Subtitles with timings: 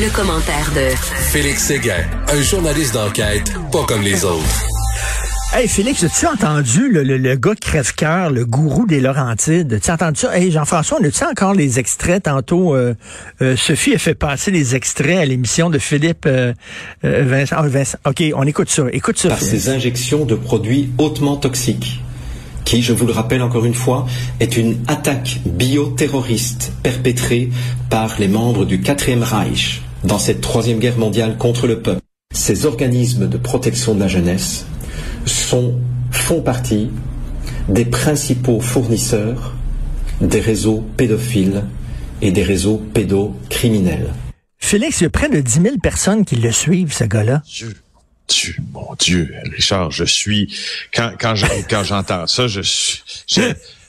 [0.00, 0.94] Le, commentaire de
[1.32, 4.66] Félix Séguin, un journaliste d'enquête pas comme les autres.
[5.52, 9.72] Hey Félix, as-tu entendu le, le, gars crève-cœur, le gourou des Laurentides?
[9.72, 10.38] As-tu entendu ça?
[10.38, 12.24] Hey Jean-François, on a-tu encore les extraits?
[12.24, 12.94] Tantôt, euh,
[13.42, 16.52] euh, Sophie a fait passer les extraits à l'émission de Philippe euh,
[17.02, 18.84] Vincent, ah, Vincent, OK, on écoute ça.
[18.92, 19.30] Écoute ça.
[19.30, 22.00] Par ces injections de produits hautement toxiques
[22.64, 24.06] qui, je vous le rappelle encore une fois,
[24.40, 27.48] est une attaque bioterroriste perpétrée
[27.88, 32.00] par les membres du quatrième Reich dans cette troisième guerre mondiale contre le peuple.
[32.32, 34.64] Ces organismes de protection de la jeunesse
[35.26, 35.78] sont,
[36.10, 36.90] font partie
[37.68, 39.54] des principaux fournisseurs
[40.20, 41.64] des réseaux pédophiles
[42.22, 44.12] et des réseaux pédocriminels.
[44.58, 47.42] Félix, il y a près de 10 000 personnes qui le suivent, ce gars-là.
[47.46, 47.76] Dieu,
[48.28, 50.52] Dieu, mon Dieu, Richard, je suis
[50.92, 53.42] quand quand j'entends ça, je suis, je,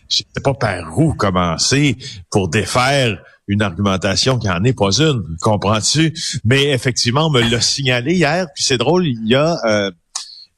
[0.10, 1.98] sais pas par où commencer
[2.30, 3.18] pour défaire
[3.50, 6.14] une argumentation qui en est pas une, comprends-tu?
[6.46, 9.92] Mais effectivement, on me l'a signalé hier, puis c'est drôle, il y a euh,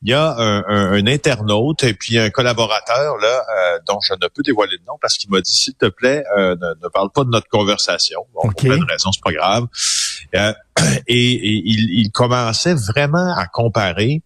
[0.03, 4.27] il y a un, un, internaute et puis un collaborateur là euh, dont je ne
[4.29, 7.23] peux dévoiler le nom parce qu'il m'a dit s'il te plaît euh, ne, parle pas
[7.23, 8.25] de notre conversation.
[8.33, 9.67] Bon, Pour plein de raisons, c'est pas grave.
[10.35, 10.53] Euh,
[11.07, 14.23] et, il, il, commençait vraiment à comparer,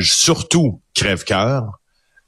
[0.00, 1.78] surtout crève-cœur,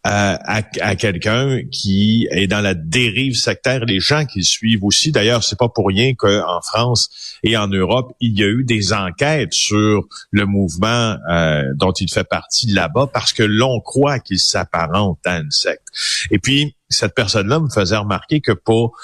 [0.07, 5.13] à, quelqu'un qui est dans la dérive sectaire, les gens qui le suivent aussi.
[5.13, 8.93] D'ailleurs, c'est pas pour rien qu'en France et en Europe, il y a eu des
[8.93, 14.39] enquêtes sur le mouvement euh, dont il fait partie là-bas parce que l'on croit qu'il
[14.39, 15.87] s'apparente à une secte.
[16.31, 18.97] Et puis, cette personne-là me faisait remarquer que pour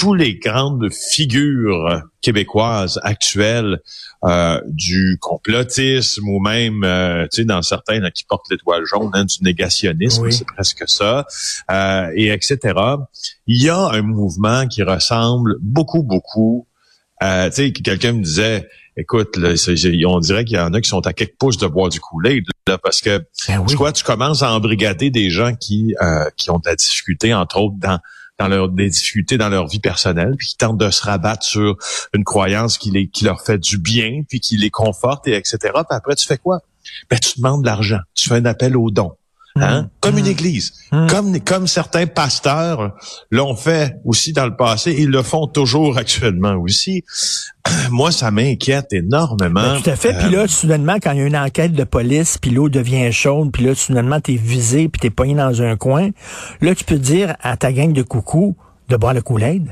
[0.00, 3.80] tous les grandes figures québécoises actuelles
[4.24, 9.26] euh, du complotisme ou même, euh, tu sais, dans certains qui portent l'étoile jaune, hein,
[9.26, 11.26] du négationnisme, c'est presque ça,
[11.70, 12.58] euh, et etc.
[13.46, 16.66] Il y a un mouvement qui ressemble beaucoup, beaucoup.
[17.22, 19.52] Euh, tu sais, quelqu'un me disait, écoute, là,
[20.06, 22.42] on dirait qu'il y en a qui sont à quelques pouces de boire du couler,
[22.82, 23.18] parce que
[23.48, 25.94] ben tu tu commences à embrigader des gens qui
[26.38, 27.98] qui ont de la difficulté, entre autres, dans
[28.40, 31.76] dans leur des difficultés dans leur vie personnelle, puis qui tentent de se rabattre sur
[32.14, 35.58] une croyance qui, les, qui leur fait du bien, puis qui les conforte, et etc.
[35.60, 36.60] Puis après, tu fais quoi?
[37.10, 38.00] Ben, tu demandes de l'argent.
[38.14, 39.12] Tu fais un appel aux dons.
[39.56, 39.82] Hein?
[39.82, 39.88] Mmh.
[40.00, 40.28] Comme une mmh.
[40.28, 40.72] église.
[40.92, 41.06] Mmh.
[41.08, 42.94] Comme, comme certains pasteurs
[43.30, 47.04] l'ont fait aussi dans le passé, ils le font toujours actuellement aussi.
[47.90, 49.60] Moi, ça m'inquiète énormément.
[49.60, 50.16] Ben, tout à fait.
[50.16, 53.10] Puis là, euh, soudainement, quand il y a une enquête de police, puis l'eau devient
[53.12, 56.10] chaude, puis là, soudainement, t'es visé, puis t'es pogné dans un coin,
[56.60, 58.56] là, tu peux dire à ta gang de coucou
[58.88, 59.68] de boire le Kool-Aid.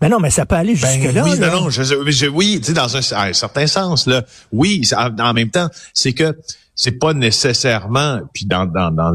[0.00, 1.22] Mais non, mais ça peut aller ben jusque-là.
[1.24, 5.32] oui, non, non, je, oui, tu sais, dans un, un, certain sens, là, oui, en
[5.32, 6.36] même temps, c'est que
[6.74, 9.14] c'est pas nécessairement, puis dans, dans, dans,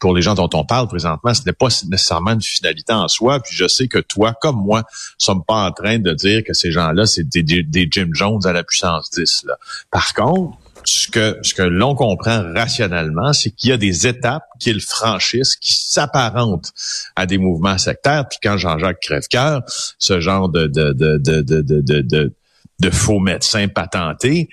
[0.00, 3.40] pour les gens dont on parle présentement, ce n'est pas nécessairement une finalité en soi.
[3.40, 4.84] Puis je sais que toi, comme moi,
[5.18, 8.52] sommes pas en train de dire que ces gens-là, c'est des, des, Jim Jones à
[8.52, 9.44] la puissance 10.
[9.46, 9.56] Là.
[9.90, 14.44] Par contre, ce que, ce que l'on comprend rationnellement, c'est qu'il y a des étapes
[14.58, 16.72] qu'ils franchissent qui s'apparentent
[17.16, 18.26] à des mouvements sectaires.
[18.28, 19.62] Puis quand Jean-Jacques Crèvecoeur,
[19.98, 22.32] ce genre de, de, de, de, de, de, de,
[22.80, 24.48] de faux médecins patentés,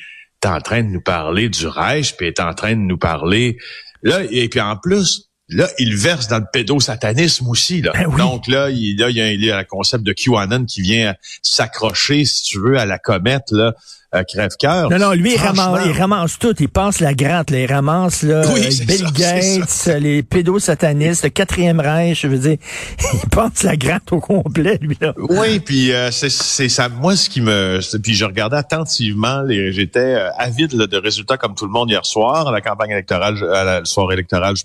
[0.46, 3.58] est en train de nous parler du Reich, puis est en train de nous parler
[4.04, 7.92] là et puis en plus là il verse dans le pédosatanisme aussi là.
[7.94, 10.66] Ben Donc là il, là, il y a, il y a un concept de QAnon
[10.66, 13.74] qui vient s'accrocher si tu veux à la comète là
[14.16, 14.90] euh, crève-cœur.
[14.90, 16.56] Non, non, lui, il ramasse, il ramasse, tout.
[16.60, 17.52] Il passe la gratte.
[17.52, 17.60] Là.
[17.60, 18.44] Il ramasse là,
[18.88, 22.22] Bill Gates, les pédosatanistes, le quatrième Reich.
[22.22, 22.58] Je veux dire,
[23.24, 24.98] il passe la gratte au complet, lui.
[25.02, 25.14] là.
[25.18, 26.90] Oui, puis euh, c'est ça.
[26.90, 27.80] Moi, ce qui me...
[28.02, 29.44] Puis je regardais attentivement.
[29.48, 33.38] J'étais euh, avide de résultats comme tout le monde hier soir à la campagne électorale,
[33.54, 34.56] à la soirée électorale.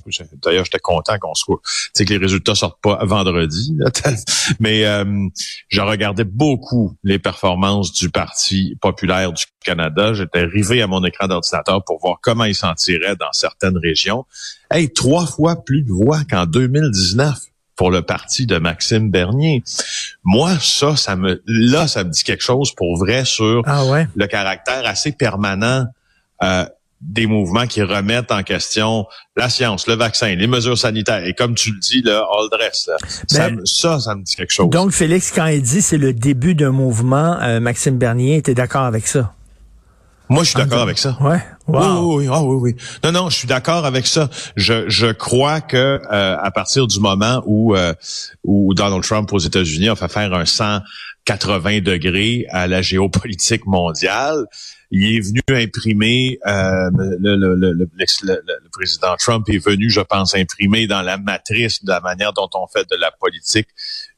[0.43, 1.61] D'ailleurs, j'étais content qu'on soit...
[1.95, 3.77] Tu que les résultats sortent pas vendredi.
[4.61, 4.85] Mais
[5.69, 10.15] je regardais beaucoup les performances du Parti populaire du Canada.
[10.15, 14.25] J'étais rivé à mon écran d'ordinateur pour voir comment il s'en tirait dans certaines régions.
[14.71, 17.39] Hey, trois fois plus de voix qu'en 2019
[17.77, 19.63] pour le parti de Maxime Bernier.
[20.23, 23.83] Moi, ça, ça me, là, ça me dit quelque chose pour vrai sur ah
[24.15, 25.87] le caractère assez permanent
[26.43, 26.67] euh,
[27.00, 29.06] des mouvements qui remettent en question
[29.37, 31.25] la science, le vaccin, les mesures sanitaires.
[31.25, 34.37] Et comme tu le dis, le all dress, là, ça, Ben, ça, ça me dit
[34.37, 34.69] quelque chose.
[34.69, 38.85] Donc, Félix, quand il dit c'est le début d'un mouvement, euh, Maxime Bernier était d'accord
[38.85, 39.35] avec ça?
[40.31, 41.19] Moi, je suis d'accord avec ça.
[41.21, 41.38] Ouais.
[41.67, 41.81] Wow.
[41.81, 42.77] Oui, oui, oui, ah, oui, oui.
[43.05, 44.29] Non, non, je suis d'accord avec ça.
[44.56, 47.93] Je, je crois que euh, à partir du moment où euh,
[48.44, 54.47] où Donald Trump aux États-Unis a fait faire un 180 degrés à la géopolitique mondiale,
[54.91, 56.91] il est venu imprimer euh,
[57.21, 61.91] le, le, le- le président Trump est venu, je pense, imprimer dans la matrice de
[61.91, 63.69] la manière dont on fait de la politique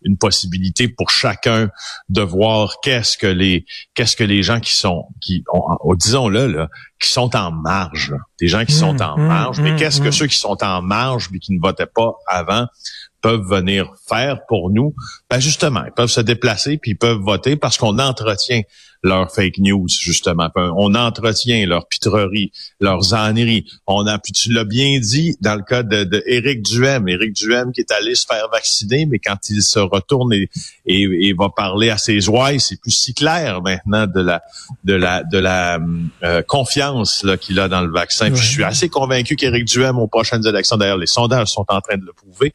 [0.04, 1.70] une possibilité pour chacun
[2.08, 3.64] de voir qu'est-ce que les
[3.94, 6.68] qu'est-ce que les gens qui sont qui ont, oh, disons-le là,
[7.00, 10.00] qui sont en marge, des gens qui sont Mmh, en mmh, marge, mais mmh, qu'est-ce
[10.00, 12.66] que ceux qui sont en marge mais qui ne votaient pas avant
[13.20, 14.94] peuvent venir faire pour nous?
[15.30, 18.62] Ben justement, ils peuvent se déplacer puis ils peuvent voter parce qu'on entretient
[19.02, 23.66] leurs fake news justement, on entretient leurs pitreries, leurs âneries.
[23.86, 27.34] On a puis tu l'as bien dit dans le cas de, de Éric Duhem, Éric
[27.34, 30.48] Duhem qui est allé se faire vacciner mais quand il se retourne et,
[30.86, 34.42] et, et va parler à ses ouailles, c'est plus si clair maintenant de la
[34.84, 35.78] de la de la
[36.22, 38.30] euh, confiance qu'il a dans le vaccin.
[38.30, 41.80] Puis je suis assez convaincu qu'Éric Duhem aux prochaines élections, d'ailleurs les sondages sont en
[41.80, 42.54] train de le prouver,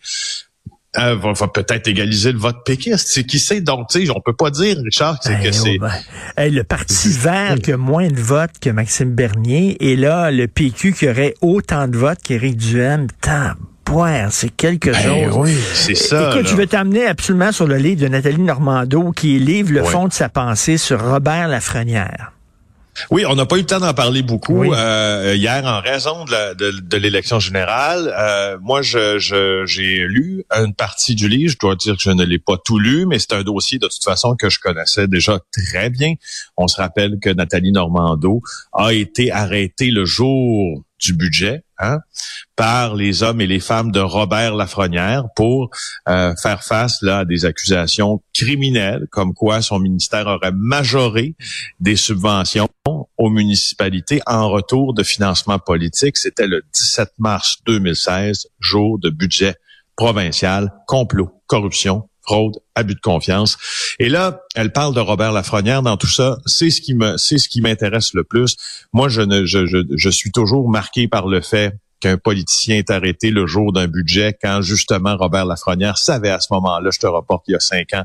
[1.00, 3.08] euh, va, va peut-être égaliser le vote péquiste.
[3.10, 5.48] C'est qui sait donc, tu sais, on peut pas dire, Richard, que, c'est- Ben, que
[5.50, 5.78] oh, c'est.
[5.80, 5.92] ben.
[6.38, 10.48] Hey, le Parti vert qui a moins de votes que Maxime Bernier, et là, le
[10.48, 13.08] PQ qui aurait autant de votes qu'Éric Duhem.
[13.22, 15.02] Tabouère, c'est quelque Ben
[15.32, 15.36] chose.
[15.38, 16.32] oui, c'est ça.
[16.32, 16.50] Écoute, là.
[16.52, 20.14] je vais t'amener absolument sur le livre de Nathalie Normando qui livre le fond de
[20.14, 22.32] sa pensée sur Robert Lafrenière.
[23.12, 24.70] Oui, on n'a pas eu le temps d'en parler beaucoup Oui.
[24.74, 28.14] euh, hier en raison de, la- de, de l'élection générale.
[28.18, 31.52] Euh, moi, je, je- j'ai lu une partie du livre.
[31.54, 33.88] Je dois dire que je ne l'ai pas tout lu, mais c'est un dossier de
[33.88, 36.14] toute façon que je connaissais déjà très bien.
[36.58, 38.42] On se rappelle que Nathalie Normando
[38.74, 42.00] a été arrêtée le jour du budget hein,
[42.56, 45.70] par les hommes et les femmes de Robert Lafrenière pour
[46.08, 51.36] euh, faire face là, à des accusations criminelles, comme quoi son ministère aurait majoré
[51.80, 52.68] des subventions
[53.18, 56.18] aux municipalités en retour de financement politique.
[56.18, 59.56] C'était le 17 mars 2016, jour de budget
[59.96, 63.58] provincial, complot, corruption, fraude, abus de confiance.
[64.00, 66.38] Et là, elle parle de Robert Lafrenière dans tout ça.
[66.46, 68.56] C'est ce qui me, c'est ce qui m'intéresse le plus.
[68.94, 72.92] Moi, je ne, je, je, je suis toujours marqué par le fait qu'un politicien est
[72.92, 77.08] arrêté le jour d'un budget quand justement Robert Lafrenière savait à ce moment-là, je te
[77.08, 78.04] rapporte il y a cinq ans,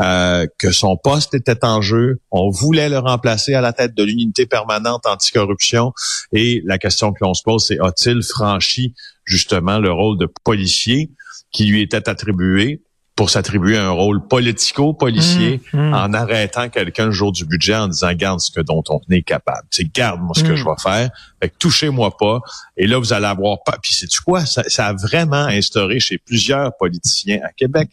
[0.00, 2.20] euh, que son poste était en jeu.
[2.32, 5.92] On voulait le remplacer à la tête de l'unité permanente anticorruption.
[6.32, 8.94] Et la question que l'on se pose, c'est a-t-il franchi
[9.24, 11.10] justement le rôle de policier
[11.52, 12.82] qui lui était attribué
[13.18, 15.94] pour s'attribuer un rôle politico-policier Mmh, mmh.
[15.94, 19.22] en arrêtant quelqu'un le jour du budget en disant garde ce que dont on est
[19.22, 19.66] capable.
[19.70, 20.56] C'est garde moi ce que Mm.
[20.56, 21.10] je vais faire.
[21.42, 22.40] Fait que touchez-moi pas.
[22.76, 23.76] Et là vous allez avoir pas.
[23.82, 24.46] Puis c'est quoi?
[24.46, 27.90] Ça, ça a vraiment instauré chez plusieurs politiciens à Québec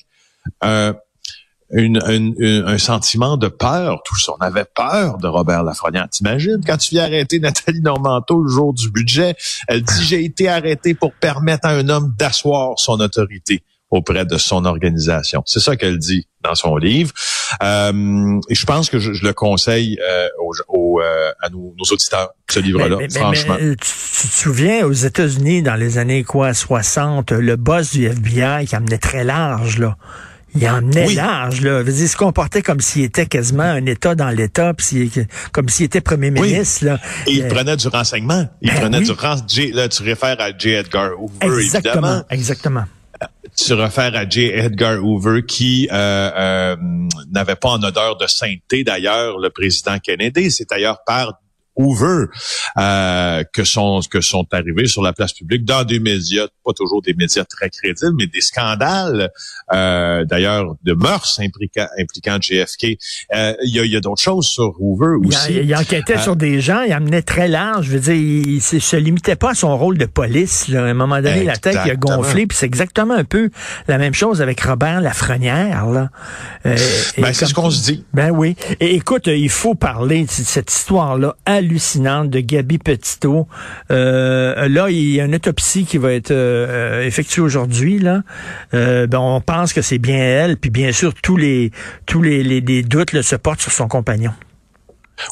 [0.61, 0.93] un
[1.71, 4.33] une, une- une- un sentiment de peur, tout ça.
[4.39, 6.07] On avait peur de Robert Lafrenière.
[6.07, 9.35] T'imagines, quand tu viens arrêter Nathalie Normanteau le jour du budget,
[9.67, 14.37] elle dit, j'ai été arrêté pour permettre à un homme d'asseoir son autorité auprès de
[14.37, 15.43] son organisation.
[15.45, 17.11] C'est ça qu'elle dit dans son livre.
[17.63, 21.73] Euh, et je pense que je, je le conseille euh, aux, aux, euh, à nos,
[21.77, 23.55] nos auditeurs, ce livre-là, mais- franchement.
[23.59, 23.87] mais, euh, tu,
[24.21, 28.75] tu te souviens, aux États-Unis, dans les années quoi, 60, le boss du FBI qui
[28.75, 29.95] emmenait très large, là.
[30.57, 31.15] Il emmenait Oui.
[31.15, 31.79] large, là.
[31.81, 34.71] Je veux dire, il se comportait comme s'il était quasiment un État dans l'État,
[35.51, 36.53] comme s'il était premier Oui.
[36.53, 36.97] ministre, là.
[37.27, 38.47] Et il Euh, prenait du renseignement.
[38.61, 39.03] Il ben prenait oui.
[39.05, 39.75] du renseignement.
[39.75, 40.69] Là, tu réfères à J.
[40.69, 41.59] Edgar Hoover, évidemment.
[41.59, 42.83] Exactement, exactement.
[43.55, 44.51] Tu réfères à J.
[44.53, 46.75] Edgar Hoover qui euh, euh,
[47.31, 50.51] n'avait pas en odeur de sainteté d'ailleurs le président Kennedy.
[50.51, 51.39] C'est d'ailleurs par
[51.75, 52.25] Hoover
[52.77, 57.01] euh, que sont que sont arrivés sur la place publique dans des médias, pas toujours
[57.01, 59.31] des médias très crédibles, mais des scandales
[59.73, 62.97] euh, d'ailleurs de mœurs impliquant, impliquant JFK.
[63.33, 65.53] Euh, Il y a, il y a d'autres choses sur Hoover Il, aussi.
[65.53, 67.85] il enquêtait Euh, sur des gens, il emmenait très large.
[67.87, 70.67] Je veux dire, il, il se, limitait pas à son rôle de police.
[70.67, 70.83] Là.
[70.83, 73.49] À un moment donné, la tête il a gonflé, puis c'est exactement un peu
[73.87, 75.87] la même chose avec Robert Lafrenière.
[75.87, 76.09] Là.
[76.65, 76.77] Euh,
[77.17, 78.03] Ben, c'est ce qu'on se dit.
[78.13, 78.55] Ben oui.
[78.79, 83.47] Et écoute, il faut parler de cette histoire-là hallucinante de Gabi Petito.
[83.91, 87.99] Euh, là, il y a une autopsie qui va être euh, effectuée aujourd'hui.
[87.99, 88.21] Là,
[88.73, 90.57] euh, ben, on pense que c'est bien elle.
[90.57, 91.71] Puis bien sûr, tous les
[92.05, 94.31] tous les, les, doutes se portent sur son compagnon.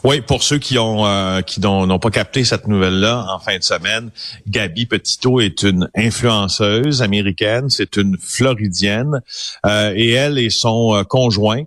[0.05, 3.63] Oui, pour ceux qui ont euh, qui n'ont pas capté cette nouvelle-là en fin de
[3.63, 4.11] semaine,
[4.47, 9.21] Gabi Petito est une influenceuse américaine, c'est une Floridienne,
[9.65, 11.63] euh, et elle et son conjoint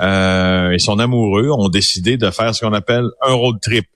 [0.00, 3.86] euh, et son amoureux ont décidé de faire ce qu'on appelle un road trip.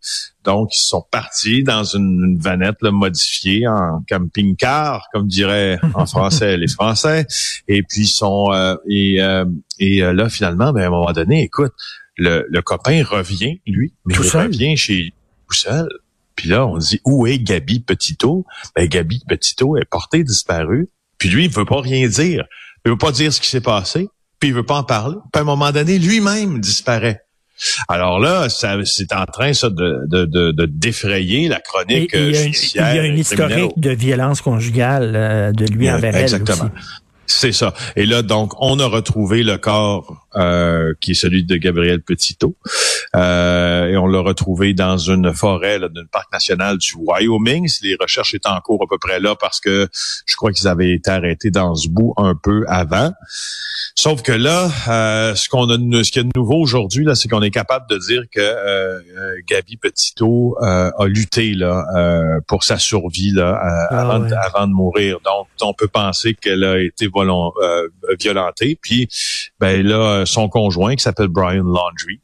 [0.45, 6.07] Donc, ils sont partis dans une, une vanette là, modifiée en camping-car, comme diraient en
[6.07, 7.27] français les Français.
[7.69, 9.45] Et puis, ils sont euh, et, euh,
[9.79, 11.73] et euh, là, finalement, ben, à un moment donné, écoute,
[12.17, 14.47] le, le copain revient, lui, mais Tout il seul?
[14.47, 15.13] revient chez
[15.49, 15.89] tout seul.
[16.35, 18.45] Puis là, on dit où est Gabi Petito?
[18.75, 20.89] Ben Gabi Petito est portée disparue.
[21.19, 22.45] Puis lui, il veut pas rien dire.
[22.85, 24.09] Il veut pas dire ce qui s'est passé.
[24.43, 25.15] Puis il veut pas en parler.
[25.33, 27.21] Puis à un moment donné, lui-même disparaît.
[27.89, 32.13] Alors là, ça, c'est en train ça de, de, de, de défrayer la Et- chronique
[32.13, 32.95] et il y a une, judiciaire.
[32.97, 36.71] y a historique de violence conjugale euh, de lui envers elle Exactement.
[36.75, 37.02] aussi.
[37.33, 37.73] C'est ça.
[37.97, 42.57] Et là, donc, on a retrouvé le corps euh, qui est celui de Gabriel Petito.
[43.17, 47.69] Euh, et on l'a retrouvé dans une forêt d'un parc national du Wyoming.
[47.83, 49.89] Les recherches étaient en cours à peu près là parce que
[50.27, 53.13] je crois qu'ils avaient été arrêtés dans ce bout un peu avant.
[53.95, 57.15] Sauf que là, euh, ce qu'on a, ce qu'il y a de nouveau aujourd'hui, là,
[57.15, 61.85] c'est qu'on est capable de dire que euh, euh, Gabi Petito euh, a lutté là
[61.95, 64.33] euh, pour sa survie là, euh, Ah avant, ouais.
[64.33, 65.19] avant de mourir.
[65.25, 67.89] Donc, on peut penser qu'elle a été volon- euh,
[68.21, 68.79] violentée.
[68.81, 69.09] Puis,
[69.61, 72.21] ben là, son conjoint qui s'appelle Brian Laundry,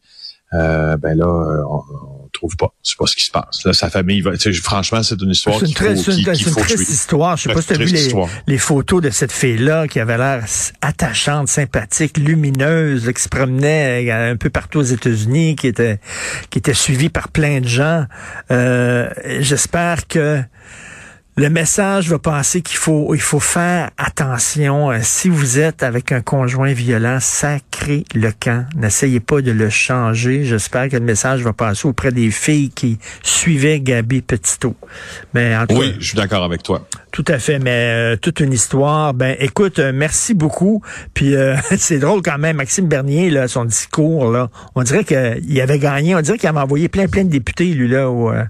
[0.54, 1.82] euh, ben là, euh, on,
[2.24, 2.68] on trouve pas.
[2.82, 3.64] C'est pas ce qui se passe.
[3.64, 4.32] Là, sa famille va.
[4.62, 7.36] Franchement, c'est une histoire C'est une, très, faut, une- faut triste histoire.
[7.36, 10.44] Je sais pas si tu as vu les, photos de cette fille-là qui avait l'air
[10.80, 16.00] attachante, sympathique, lumineuse, qui se promenait euh, un peu partout aux États-Unis, qui était
[16.50, 18.06] qui était suivie par plein de gens.
[18.50, 20.40] Euh, J'espère que
[21.38, 24.90] le message va passer qu'il faut il faut faire attention.
[24.90, 28.66] Euh, si vous êtes avec un conjoint violent, sacrez le camp.
[28.74, 30.44] N'essayez pas de le changer.
[30.44, 34.74] J'espère que le message va passer auprès des filles qui suivaient Gabi Petito.
[35.32, 36.84] Mais en tout Oui, cas, je suis d'accord avec toi.
[37.12, 39.14] Tout à fait, mais euh, toute une histoire.
[39.14, 40.82] Ben, écoute, euh, merci beaucoup.
[41.14, 45.60] Puis euh, c'est drôle quand même, Maxime Bernier, là, son discours, là, on dirait qu'il
[45.60, 46.14] avait gagné.
[46.14, 48.44] On dirait qu'il avait envoyé plein, plein de députés, lui, là, au, euh,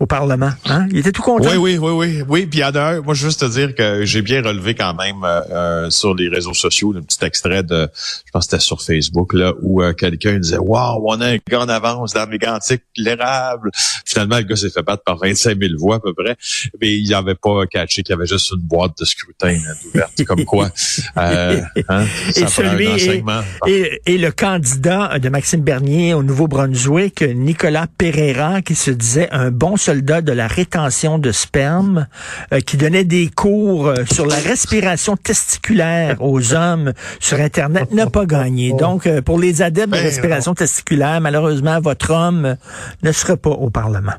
[0.00, 0.50] au Parlement.
[0.66, 0.86] Hein?
[0.90, 1.48] Il était tout content.
[1.50, 2.46] Oui, oui, oui, oui, oui.
[2.46, 3.00] Puis un.
[3.00, 6.14] Moi, je veux juste te dire que j'ai bien relevé quand même euh, euh, sur
[6.14, 9.82] les réseaux sociaux un petit extrait de, je pense que c'était sur Facebook là, où
[9.96, 13.70] quelqu'un disait, waouh, on a un gars en avance dans mégantique, l'érable.
[14.04, 16.36] Finalement, le gars s'est fait battre par 25 000 voix à peu près,
[16.80, 20.24] mais il n'avait pas catché qu'il y avait juste une boîte de scrutin là, ouverte,
[20.24, 20.70] comme quoi.
[21.16, 23.40] Euh, hein, Et ça prend celui un et, enseignement.
[23.66, 29.50] et, et le candidat de Maxime Bernier au Nouveau-Brunswick, Nicolas Pereira, qui se disait un
[29.50, 32.06] bon soldat de la rétention de sperme,
[32.52, 38.08] euh, qui donnait des cours euh, sur la respiration testiculaire aux hommes sur Internet, n'a
[38.08, 38.72] pas gagné.
[38.72, 42.54] Donc, euh, pour les adeptes de Ben respiration testiculaire, malheureusement, votre homme euh,
[43.02, 44.14] ne sera pas au Parlement.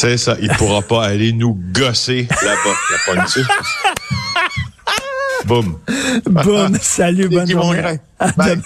[0.00, 0.36] C'est ça.
[0.40, 2.76] Il pourra pas aller nous gosser là-bas.
[3.16, 3.38] La pointe
[5.44, 5.78] Boum.
[6.24, 7.98] Boum, salut, bonne journée.
[8.20, 8.62] À demain.